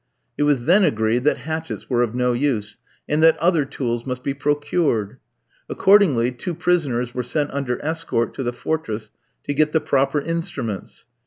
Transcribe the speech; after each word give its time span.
It 0.35 0.41
was 0.49 0.65
then 0.65 0.83
agreed 0.83 1.25
that 1.25 1.37
hatchets 1.45 1.87
were 1.87 2.01
of 2.01 2.15
no 2.15 2.33
use, 2.33 2.79
and 3.07 3.21
that 3.21 3.37
other 3.37 3.65
tools 3.65 4.07
must 4.07 4.23
be 4.23 4.33
procured. 4.33 5.17
Accordingly, 5.69 6.31
two 6.31 6.55
prisoners 6.55 7.13
were 7.13 7.21
sent 7.21 7.51
under 7.51 7.79
escort 7.85 8.33
to 8.33 8.41
the 8.41 8.51
fortress 8.51 9.11
to 9.43 9.53
get 9.53 9.73
the 9.73 9.79
proper 9.79 10.19
instruments. 10.19 11.05